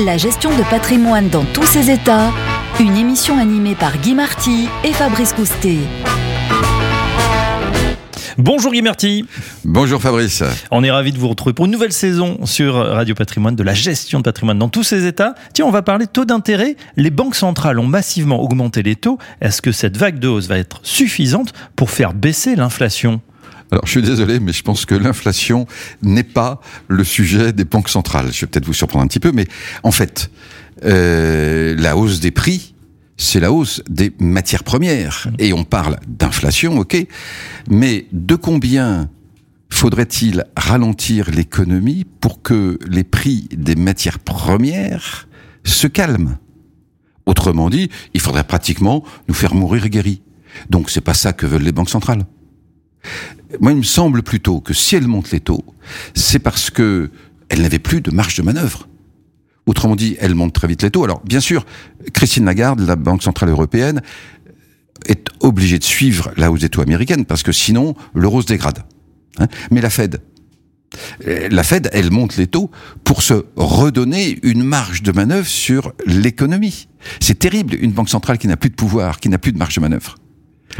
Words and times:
La 0.00 0.16
gestion 0.16 0.50
de 0.50 0.62
patrimoine 0.70 1.28
dans 1.28 1.44
tous 1.44 1.62
ses 1.62 1.88
états, 1.88 2.32
une 2.80 2.96
émission 2.96 3.38
animée 3.38 3.76
par 3.76 3.96
Guy 3.98 4.16
Marty 4.16 4.68
et 4.82 4.92
Fabrice 4.92 5.32
Coustet. 5.32 5.78
Bonjour 8.36 8.72
Guy 8.72 8.82
Marty. 8.82 9.24
Bonjour 9.64 10.02
Fabrice. 10.02 10.42
On 10.72 10.82
est 10.82 10.90
ravi 10.90 11.12
de 11.12 11.18
vous 11.18 11.28
retrouver 11.28 11.52
pour 11.52 11.66
une 11.66 11.70
nouvelle 11.70 11.92
saison 11.92 12.44
sur 12.44 12.74
Radio 12.74 13.14
Patrimoine 13.14 13.54
de 13.54 13.62
la 13.62 13.72
gestion 13.72 14.18
de 14.18 14.24
patrimoine 14.24 14.58
dans 14.58 14.68
tous 14.68 14.82
ses 14.82 15.06
états. 15.06 15.36
Tiens, 15.52 15.66
on 15.66 15.70
va 15.70 15.82
parler 15.82 16.06
de 16.06 16.10
taux 16.10 16.24
d'intérêt. 16.24 16.74
Les 16.96 17.10
banques 17.10 17.36
centrales 17.36 17.78
ont 17.78 17.86
massivement 17.86 18.42
augmenté 18.42 18.82
les 18.82 18.96
taux. 18.96 19.18
Est-ce 19.40 19.62
que 19.62 19.70
cette 19.70 19.96
vague 19.96 20.18
de 20.18 20.26
hausse 20.26 20.48
va 20.48 20.58
être 20.58 20.80
suffisante 20.82 21.52
pour 21.76 21.90
faire 21.90 22.14
baisser 22.14 22.56
l'inflation? 22.56 23.20
Alors, 23.74 23.86
je 23.86 23.90
suis 23.90 24.02
désolé, 24.02 24.38
mais 24.38 24.52
je 24.52 24.62
pense 24.62 24.86
que 24.86 24.94
l'inflation 24.94 25.66
n'est 26.00 26.22
pas 26.22 26.60
le 26.86 27.02
sujet 27.02 27.52
des 27.52 27.64
banques 27.64 27.88
centrales. 27.88 28.32
Je 28.32 28.42
vais 28.42 28.46
peut-être 28.46 28.66
vous 28.66 28.72
surprendre 28.72 29.04
un 29.04 29.08
petit 29.08 29.18
peu, 29.18 29.32
mais 29.32 29.48
en 29.82 29.90
fait, 29.90 30.30
euh, 30.84 31.74
la 31.76 31.96
hausse 31.96 32.20
des 32.20 32.30
prix, 32.30 32.76
c'est 33.16 33.40
la 33.40 33.50
hausse 33.50 33.82
des 33.90 34.12
matières 34.20 34.62
premières. 34.62 35.26
Et 35.40 35.52
on 35.52 35.64
parle 35.64 35.98
d'inflation, 36.06 36.78
ok, 36.78 37.04
mais 37.68 38.06
de 38.12 38.36
combien 38.36 39.10
faudrait-il 39.70 40.44
ralentir 40.56 41.32
l'économie 41.32 42.06
pour 42.20 42.42
que 42.42 42.78
les 42.86 43.02
prix 43.02 43.48
des 43.56 43.74
matières 43.74 44.20
premières 44.20 45.26
se 45.64 45.88
calment? 45.88 46.38
Autrement 47.26 47.70
dit, 47.70 47.90
il 48.12 48.20
faudrait 48.20 48.44
pratiquement 48.44 49.02
nous 49.26 49.34
faire 49.34 49.56
mourir 49.56 49.88
guéris. 49.88 50.22
Donc 50.70 50.90
c'est 50.90 51.00
pas 51.00 51.14
ça 51.14 51.32
que 51.32 51.44
veulent 51.44 51.62
les 51.64 51.72
banques 51.72 51.90
centrales. 51.90 52.24
Moi, 53.60 53.72
il 53.72 53.78
me 53.78 53.82
semble 53.82 54.22
plutôt 54.22 54.60
que 54.60 54.74
si 54.74 54.96
elle 54.96 55.06
monte 55.06 55.30
les 55.30 55.40
taux, 55.40 55.64
c'est 56.14 56.38
parce 56.38 56.70
que 56.70 57.10
elle 57.48 57.62
n'avait 57.62 57.78
plus 57.78 58.00
de 58.00 58.10
marge 58.10 58.36
de 58.36 58.42
manœuvre. 58.42 58.88
Autrement 59.66 59.96
dit, 59.96 60.16
elle 60.20 60.34
monte 60.34 60.52
très 60.52 60.66
vite 60.66 60.82
les 60.82 60.90
taux. 60.90 61.04
Alors, 61.04 61.22
bien 61.24 61.40
sûr, 61.40 61.64
Christine 62.12 62.44
Lagarde, 62.44 62.80
la 62.80 62.96
Banque 62.96 63.22
Centrale 63.22 63.50
Européenne, 63.50 64.02
est 65.06 65.28
obligée 65.40 65.78
de 65.78 65.84
suivre 65.84 66.32
la 66.36 66.50
hausse 66.50 66.60
des 66.60 66.68
taux 66.68 66.80
américaines 66.80 67.24
parce 67.24 67.42
que 67.42 67.52
sinon, 67.52 67.94
l'euro 68.14 68.42
se 68.42 68.46
dégrade. 68.46 68.80
Hein. 69.38 69.46
Mais 69.70 69.80
la 69.80 69.90
Fed, 69.90 70.20
la 71.26 71.62
Fed, 71.62 71.90
elle 71.92 72.10
monte 72.10 72.36
les 72.36 72.46
taux 72.46 72.70
pour 73.04 73.22
se 73.22 73.44
redonner 73.56 74.38
une 74.42 74.62
marge 74.62 75.02
de 75.02 75.12
manœuvre 75.12 75.48
sur 75.48 75.92
l'économie. 76.06 76.88
C'est 77.20 77.38
terrible, 77.38 77.74
une 77.74 77.92
banque 77.92 78.08
centrale 78.08 78.38
qui 78.38 78.48
n'a 78.48 78.56
plus 78.56 78.70
de 78.70 78.74
pouvoir, 78.74 79.20
qui 79.20 79.28
n'a 79.28 79.38
plus 79.38 79.52
de 79.52 79.58
marge 79.58 79.74
de 79.74 79.80
manœuvre. 79.80 80.16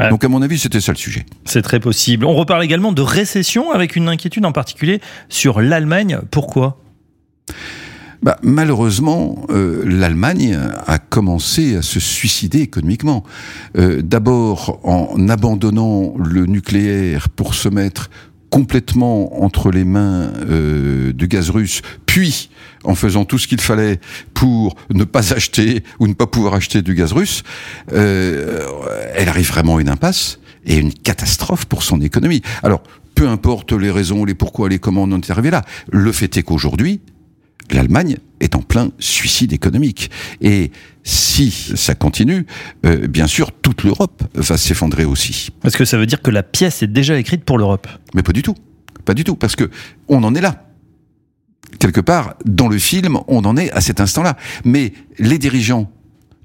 Donc 0.09 0.23
à 0.23 0.27
mon 0.27 0.41
avis, 0.41 0.59
c'était 0.59 0.81
ça 0.81 0.91
le 0.91 0.97
sujet. 0.97 1.25
C'est 1.45 1.61
très 1.61 1.79
possible. 1.79 2.25
On 2.25 2.33
reparle 2.33 2.63
également 2.63 2.91
de 2.91 3.01
récession 3.01 3.71
avec 3.71 3.95
une 3.95 4.09
inquiétude 4.09 4.45
en 4.45 4.51
particulier 4.51 4.99
sur 5.29 5.61
l'Allemagne. 5.61 6.19
Pourquoi? 6.31 6.81
Bah, 8.21 8.37
malheureusement, 8.41 9.45
euh, 9.51 9.83
l'Allemagne 9.85 10.57
a 10.87 10.97
commencé 10.97 11.75
à 11.75 11.81
se 11.81 11.99
suicider 11.99 12.59
économiquement. 12.59 13.23
Euh, 13.77 14.01
D'abord 14.01 14.79
en 14.83 15.29
abandonnant 15.29 16.15
le 16.17 16.45
nucléaire 16.45 17.29
pour 17.29 17.53
se 17.53 17.69
mettre 17.69 18.09
complètement 18.49 19.43
entre 19.43 19.69
les 19.69 19.83
mains 19.83 20.31
euh, 20.49 21.13
du 21.13 21.27
gaz 21.27 21.49
russe, 21.49 21.81
puis 22.15 22.49
en 22.85 22.95
faisant 22.95 23.25
tout 23.25 23.37
ce 23.37 23.45
qu'il 23.45 23.59
fallait 23.59 23.99
pour 24.33 24.77
ne 24.89 25.03
pas 25.03 25.33
acheter 25.33 25.83
ou 25.99 26.07
ne 26.07 26.13
pas 26.13 26.27
pouvoir 26.27 26.53
acheter 26.53 26.81
du 26.81 26.95
gaz 26.95 27.11
russe, 27.11 27.43
euh, 27.91 28.65
elle 29.15 29.27
arrive 29.27 29.49
vraiment 29.49 29.75
à 29.75 29.81
une 29.81 29.89
impasse 29.89 30.39
et 30.65 30.77
une 30.77 30.93
catastrophe 30.93 31.65
pour 31.65 31.83
son 31.83 31.99
économie. 31.99 32.41
Alors, 32.63 32.81
peu 33.15 33.27
importe 33.27 33.73
les 33.73 33.91
raisons, 33.91 34.23
les 34.23 34.33
pourquoi, 34.33 34.69
les 34.69 34.79
comment 34.79 35.03
on 35.03 35.11
en 35.11 35.19
est 35.19 35.29
arrivé 35.29 35.51
là, 35.51 35.65
le 35.91 36.09
fait 36.13 36.37
est 36.37 36.43
qu'aujourd'hui, 36.43 37.01
l'Allemagne 37.69 38.15
est 38.39 38.55
en 38.55 38.61
plein 38.61 38.91
suicide 38.97 39.51
économique. 39.51 40.09
Et 40.39 40.71
si 41.03 41.51
ça 41.51 41.95
continue, 41.95 42.45
euh, 42.85 43.07
bien 43.07 43.27
sûr, 43.27 43.51
toute 43.51 43.83
l'Europe 43.83 44.23
va 44.35 44.57
s'effondrer 44.57 45.03
aussi. 45.03 45.49
Est-ce 45.65 45.75
que 45.75 45.83
ça 45.83 45.97
veut 45.97 46.05
dire 46.05 46.21
que 46.21 46.31
la 46.31 46.43
pièce 46.43 46.81
est 46.81 46.87
déjà 46.87 47.19
écrite 47.19 47.43
pour 47.43 47.57
l'Europe 47.57 47.89
Mais 48.13 48.23
pas 48.23 48.31
du 48.31 48.41
tout. 48.41 48.55
Pas 49.03 49.13
du 49.13 49.25
tout. 49.25 49.35
Parce 49.35 49.57
que 49.57 49.69
on 50.07 50.23
en 50.23 50.33
est 50.33 50.41
là. 50.41 50.61
Quelque 51.79 52.01
part, 52.01 52.35
dans 52.45 52.67
le 52.67 52.77
film, 52.77 53.19
on 53.27 53.43
en 53.45 53.57
est 53.57 53.71
à 53.71 53.81
cet 53.81 53.99
instant-là. 53.99 54.37
Mais 54.63 54.93
les 55.19 55.37
dirigeants, 55.37 55.91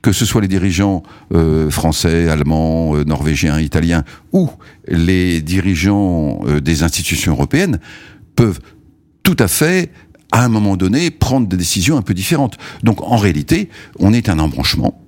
que 0.02 0.12
ce 0.12 0.24
soit 0.24 0.40
les 0.40 0.48
dirigeants 0.48 1.02
euh, 1.34 1.70
français, 1.70 2.28
allemands, 2.28 2.96
euh, 2.96 3.04
norvégiens, 3.04 3.60
italiens, 3.60 4.04
ou 4.32 4.50
les 4.88 5.40
dirigeants 5.42 6.40
des 6.62 6.82
institutions 6.82 7.32
européennes, 7.32 7.80
peuvent 8.34 8.60
tout 9.22 9.36
à 9.38 9.48
fait 9.48 9.90
à 10.32 10.44
un 10.44 10.48
moment 10.48 10.76
donné, 10.76 11.10
prendre 11.10 11.46
des 11.48 11.56
décisions 11.56 11.96
un 11.96 12.02
peu 12.02 12.14
différentes. 12.14 12.56
Donc 12.82 13.02
en 13.02 13.16
réalité, 13.16 13.68
on 13.98 14.12
est 14.12 14.28
un 14.28 14.38
embranchement. 14.38 15.02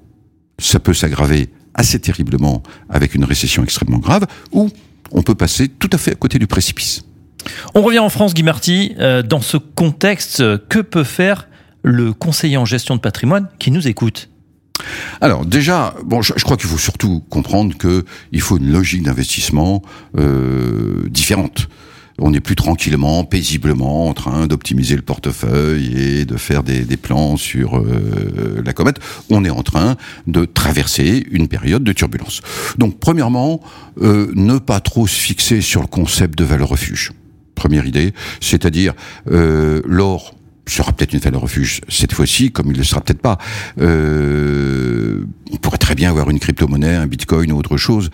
Ça 0.59 0.81
peut 0.81 0.95
s'aggraver 0.95 1.49
assez 1.75 1.99
terriblement 1.99 2.63
avec 2.89 3.15
une 3.15 3.25
récession 3.25 3.63
extrêmement 3.63 3.99
grave, 3.99 4.27
ou 4.53 4.69
on 5.11 5.23
peut 5.23 5.35
passer 5.35 5.69
tout 5.69 5.91
à 5.93 5.99
fait 5.99 6.13
à 6.13 6.15
côté 6.15 6.39
du 6.39 6.47
précipice. 6.47 7.05
On 7.75 7.83
revient 7.83 7.99
en 7.99 8.09
France, 8.09 8.35
Guy 8.35 8.43
Marty. 8.43 8.95
Euh, 8.99 9.23
dans 9.23 9.41
ce 9.41 9.57
contexte, 9.57 10.43
que 10.69 10.81
peut 10.81 11.05
faire 11.05 11.49
le 11.83 12.13
conseiller 12.13 12.57
en 12.57 12.65
gestion 12.65 12.95
de 12.97 13.01
patrimoine 13.01 13.49
qui 13.59 13.71
nous 13.71 13.89
écoute? 13.89 14.29
Alors 15.21 15.45
déjà, 15.45 15.95
bon, 16.05 16.23
je, 16.23 16.33
crois 16.33 16.57
qu'il 16.57 16.69
faut 16.69 16.79
surtout 16.79 17.21
comprendre 17.31 17.75
qu'il 17.77 18.41
faut 18.41 18.59
une 18.59 18.73
logique 18.73 19.03
d'investissement 19.03 19.83
euh, 20.19 21.09
différente 21.09 21.69
on 22.19 22.31
n'est 22.31 22.41
plus 22.41 22.57
tranquillement, 22.57 23.25
paisiblement 23.25 24.09
en 24.09 24.15
train 24.15 24.47
d'optimiser 24.47 24.97
le 24.97 25.03
portefeuille 25.03 25.95
et 25.97 26.25
de 26.25 26.37
faire 26.37 26.63
des, 26.63 26.85
plans 26.97 27.37
sur 27.37 27.79
euh, 27.79 28.63
la 28.65 28.73
comète. 28.73 28.99
On 29.31 29.45
est 29.45 29.51
en 29.51 29.63
train 29.63 29.97
de 30.27 30.45
traverser 30.45 31.27
une 31.31 31.49
période 31.49 31.83
de 31.83 31.93
turbulence. 31.93 32.41
Donc, 32.79 32.99
premièrement, 33.01 33.61
euh, 34.01 34.31
ne 34.35 34.59
pas 34.59 34.81
trop 34.81 35.07
se 35.07 35.17
fixer 35.17 35.61
sur 35.61 35.81
le 35.81 35.89
concept 35.89 36.39
de 36.39 36.45
valeur 36.45 36.69
refuge. 36.69 37.13
Première 37.63 37.87
idée, 37.87 38.13
c'est-à-dire 38.41 38.93
euh, 39.31 39.83
l'or 39.85 40.35
sera 40.67 40.93
peut-être 40.93 41.13
une 41.13 41.21
valeur 41.21 41.43
refuge 41.43 41.81
cette 41.89 42.13
fois-ci, 42.13 42.51
comme 42.51 42.73
il 42.73 42.77
ne 42.77 42.83
sera 42.83 43.01
peut-être 43.01 43.21
pas. 43.21 43.39
on 43.79 45.57
pourrait 45.61 45.79
très 45.79 45.95
bien 45.95 46.11
avoir 46.11 46.29
une 46.29 46.41
crypto-monnaie, 46.41 46.97
un 46.97 47.07
bitcoin 47.07 47.53
ou 47.53 47.57
autre 47.57 47.77
chose 47.77 48.11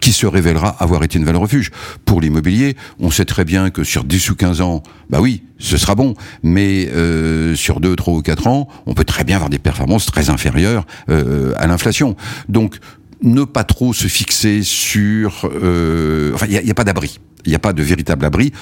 qui 0.00 0.12
se 0.12 0.26
révélera 0.26 0.70
avoir 0.78 1.04
été 1.04 1.18
une 1.18 1.26
valeur 1.26 1.42
refuge. 1.42 1.70
Pour 2.06 2.22
l'immobilier, 2.22 2.76
on 2.98 3.10
sait 3.10 3.26
très 3.26 3.44
bien 3.44 3.68
que 3.68 3.84
sur 3.84 4.04
10 4.04 4.30
ou 4.30 4.36
15 4.36 4.62
ans, 4.62 4.82
bah 5.10 5.20
oui, 5.20 5.42
ce 5.58 5.76
sera 5.76 5.94
bon, 5.94 6.14
mais 6.42 6.88
euh, 6.88 7.54
sur 7.54 7.80
2, 7.80 7.94
3 7.94 8.14
ou 8.14 8.22
4 8.22 8.46
ans, 8.46 8.68
on 8.86 8.94
peut 8.94 9.04
très 9.04 9.24
bien 9.24 9.36
avoir 9.36 9.50
des 9.50 9.58
performances 9.58 10.06
très 10.06 10.30
inférieures 10.30 10.86
euh, 11.10 11.52
à 11.56 11.66
l'inflation. 11.66 12.16
Donc, 12.48 12.76
ne 13.22 13.44
pas 13.44 13.64
trop 13.64 13.92
se 13.92 14.06
fixer 14.06 14.62
sur... 14.62 15.50
Euh, 15.62 16.32
enfin, 16.34 16.46
il 16.48 16.52
n'y 16.52 16.68
a, 16.68 16.70
a, 16.70 16.74
pas 16.74 16.84
d'abri. 16.84 17.18
Il 17.44 17.50
n'y 17.50 17.56
a 17.56 17.60
pas 17.60 17.72
de 17.72 17.82
véritable 17.82 18.24
abri, 18.24 18.52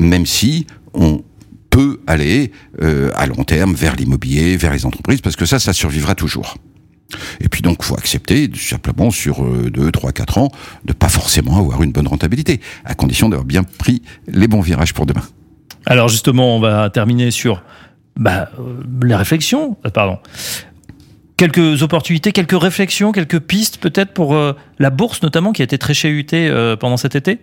même 0.00 0.26
si 0.26 0.66
on 0.94 1.22
peut 1.70 2.00
aller 2.06 2.50
euh, 2.82 3.10
à 3.14 3.26
long 3.26 3.44
terme 3.44 3.74
vers 3.74 3.94
l'immobilier, 3.94 4.56
vers 4.56 4.72
les 4.72 4.84
entreprises, 4.86 5.20
parce 5.20 5.36
que 5.36 5.46
ça, 5.46 5.58
ça 5.58 5.72
survivra 5.72 6.14
toujours. 6.14 6.56
Et 7.40 7.48
puis 7.48 7.62
donc, 7.62 7.82
faut 7.82 7.96
accepter 7.96 8.50
simplement 8.54 9.10
sur 9.10 9.44
2, 9.44 9.90
3, 9.90 10.12
4 10.12 10.38
ans 10.38 10.48
de 10.84 10.92
pas 10.92 11.08
forcément 11.08 11.58
avoir 11.58 11.82
une 11.82 11.92
bonne 11.92 12.06
rentabilité, 12.06 12.60
à 12.84 12.94
condition 12.94 13.28
d'avoir 13.28 13.46
bien 13.46 13.62
pris 13.64 14.02
les 14.28 14.48
bons 14.48 14.60
virages 14.60 14.94
pour 14.94 15.06
demain. 15.06 15.22
Alors 15.86 16.08
justement, 16.08 16.56
on 16.56 16.60
va 16.60 16.90
terminer 16.90 17.30
sur 17.30 17.62
bah, 18.16 18.50
euh, 18.58 18.82
les 19.02 19.16
réflexions. 19.16 19.76
Euh, 19.86 19.90
pardon. 19.90 20.18
Quelques 21.36 21.82
opportunités, 21.82 22.32
quelques 22.32 22.60
réflexions, 22.60 23.12
quelques 23.12 23.40
pistes 23.40 23.78
peut-être 23.78 24.12
pour 24.12 24.36
la 24.78 24.90
bourse 24.90 25.22
notamment 25.22 25.52
qui 25.52 25.62
a 25.62 25.64
été 25.64 25.78
très 25.78 25.94
chahutée 25.94 26.52
pendant 26.78 26.98
cet 26.98 27.14
été? 27.14 27.38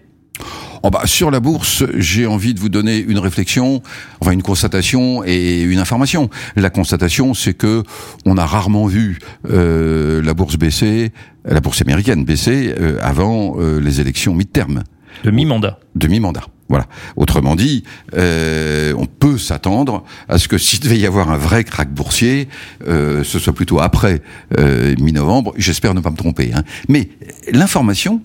Oh 0.87 0.89
bah, 0.89 1.01
sur 1.03 1.31
la 1.31 1.41
bourse, 1.41 1.83
j'ai 1.97 2.27
envie 2.27 2.53
de 2.53 2.61
vous 2.61 2.69
donner 2.69 2.97
une 2.99 3.19
réflexion, 3.19 3.83
enfin 4.21 4.31
une 4.31 4.41
constatation 4.41 5.21
et 5.25 5.61
une 5.61 5.79
information. 5.79 6.29
La 6.55 6.69
constatation, 6.69 7.33
c'est 7.33 7.56
que 7.56 7.83
on 8.25 8.38
a 8.38 8.45
rarement 8.45 8.85
vu 8.85 9.19
euh, 9.50 10.21
la 10.21 10.33
bourse 10.33 10.56
baisser, 10.56 11.12
la 11.44 11.59
bourse 11.59 11.81
américaine 11.81 12.23
baisser 12.23 12.73
euh, 12.79 13.00
avant 13.01 13.57
euh, 13.59 13.81
les 13.81 14.00
élections 14.00 14.33
mi-terme. 14.33 14.83
De 15.25 15.31
mi-mandat. 15.31 15.77
De 15.95 16.07
mi-mandat. 16.07 16.45
Voilà. 16.69 16.85
Autrement 17.17 17.57
dit, 17.57 17.83
euh, 18.15 18.94
on 18.97 19.07
peut 19.07 19.38
s'attendre 19.38 20.06
à 20.29 20.38
ce 20.38 20.47
que 20.47 20.57
s'il 20.57 20.79
devait 20.79 20.97
y 20.97 21.06
avoir 21.06 21.31
un 21.31 21.38
vrai 21.38 21.65
crack 21.65 21.94
boursier, 21.94 22.47
euh, 22.88 23.25
ce 23.25 23.39
soit 23.39 23.53
plutôt 23.53 23.81
après 23.81 24.21
euh, 24.57 24.95
mi-novembre. 25.00 25.53
J'espère 25.57 25.94
ne 25.94 26.00
pas 26.00 26.12
me 26.12 26.17
tromper. 26.17 26.51
Hein. 26.53 26.63
Mais 26.88 27.09
l'information, 27.51 28.21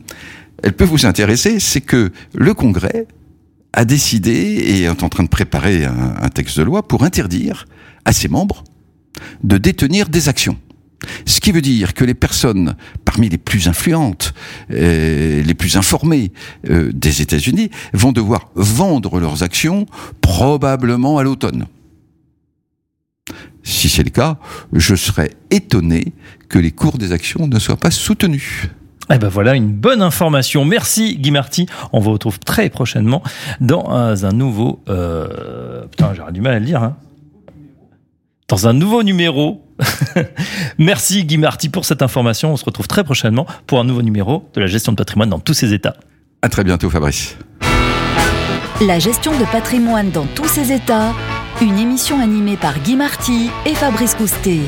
elle 0.63 0.73
peut 0.75 0.85
vous 0.85 1.07
intéresser, 1.07 1.61
c'est 1.61 1.81
que 1.81 2.11
le 2.35 2.55
Congrès 2.55 3.07
a 3.73 3.85
décidé 3.85 4.33
et 4.33 4.83
est 4.83 5.03
en 5.03 5.09
train 5.09 5.23
de 5.23 5.29
préparer 5.29 5.85
un, 5.85 6.29
texte 6.29 6.59
de 6.59 6.63
loi 6.63 6.87
pour 6.87 7.05
interdire 7.05 7.67
à 8.05 8.13
ses 8.13 8.29
membres 8.29 8.65
de 9.43 9.57
détenir 9.59 10.09
des 10.09 10.29
actions. 10.29 10.59
Ce 11.27 11.41
qui 11.41 11.51
veut 11.51 11.63
dire 11.63 11.95
que 11.95 12.05
les 12.05 12.15
personnes 12.15 12.77
parmi 13.05 13.29
les 13.29 13.39
plus 13.39 13.67
influentes, 13.67 14.35
euh, 14.71 15.43
les 15.43 15.55
plus 15.55 15.77
informées 15.77 16.33
euh, 16.71 16.93
des 16.93 17.23
États-Unis 17.23 17.71
vont 17.93 18.13
devoir 18.13 18.51
vendre 18.55 19.19
leurs 19.19 19.43
actions 19.43 19.87
probablement 20.21 21.19
à 21.19 21.25
l'automne 21.25 21.67
si 23.63 23.89
c'est 23.89 24.03
le 24.03 24.11
cas, 24.11 24.39
je 24.73 24.95
serais 24.95 25.31
étonné 25.51 26.13
que 26.49 26.59
les 26.59 26.73
cours 26.73 26.99
des 26.99 27.13
actions 27.13 27.47
ne 27.47 27.59
soient 27.59 27.77
pas 27.77 27.91
soutenus. 27.91 28.69
Eh 29.13 29.19
ben 29.19 29.29
voilà 29.29 29.55
une 29.55 29.73
bonne 29.73 30.01
information. 30.01 30.65
Merci 30.65 31.17
Guy 31.17 31.31
Marty. 31.31 31.67
On 31.93 32.01
vous 32.01 32.13
retrouve 32.13 32.39
très 32.39 32.71
prochainement 32.71 33.23
dans 33.61 34.25
un 34.25 34.33
nouveau. 34.33 34.81
Euh, 34.89 35.83
putain, 35.91 36.15
j'aurais 36.15 36.33
du 36.33 36.41
mal 36.41 36.55
à 36.55 36.59
le 36.59 36.65
dire. 36.65 36.83
Hein. 36.83 36.97
Dans 38.49 38.67
un 38.67 38.73
nouveau 38.73 39.03
numéro. 39.03 39.63
Merci 40.79 41.25
Guy 41.25 41.37
Marty 41.37 41.69
pour 41.69 41.85
cette 41.85 42.01
information. 42.01 42.53
On 42.53 42.57
se 42.57 42.65
retrouve 42.65 42.89
très 42.89 43.05
prochainement 43.05 43.47
pour 43.67 43.81
un 43.81 43.85
nouveau 43.85 44.03
numéro 44.03 44.49
de 44.55 44.61
la 44.61 44.67
gestion 44.67 44.93
de 44.93 44.97
patrimoine 44.97 45.29
dans 45.29 45.41
tous 45.41 45.55
ses 45.55 45.75
états. 45.75 45.97
À 46.41 46.49
très 46.49 46.65
bientôt, 46.65 46.89
Fabrice. 46.89 47.37
La 48.81 48.99
gestion 48.99 49.33
de 49.39 49.45
patrimoine 49.53 50.11
dans 50.11 50.27
tous 50.35 50.49
ses 50.49 50.73
états. 50.73 51.13
Une 51.61 51.79
émission 51.79 52.19
animée 52.21 52.57
par 52.57 52.79
Guy 52.81 52.97
Marty 52.97 53.51
et 53.67 53.75
Fabrice 53.75 54.15
Coustet. 54.15 54.61